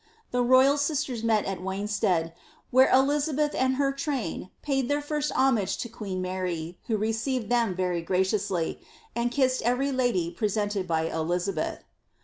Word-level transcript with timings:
* 0.17 0.31
The 0.31 0.43
roval 0.43 0.79
sisters 0.79 1.23
met 1.23 1.45
at 1.45 1.61
Wanstead, 1.61 2.33
where 2.71 2.89
Elizabeth 2.91 3.53
and 3.53 3.75
her 3.75 3.91
train 3.91 4.49
paid 4.63 4.87
their 4.89 4.99
first 4.99 5.31
homage 5.33 5.77
to 5.77 5.89
queen 5.89 6.23
Mary, 6.23 6.79
who 6.87 6.97
received 6.97 7.49
them 7.49 7.75
very 7.75 8.01
graciously, 8.01 8.79
and 9.15 9.29
kissed 9.29 9.61
every 9.61 9.91
lady 9.91 10.31
presented 10.31 10.87
by 10.87 11.03
Elizabeth. 11.07 11.83